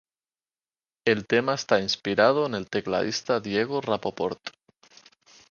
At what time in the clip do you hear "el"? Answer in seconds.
1.05-1.27, 2.55-2.67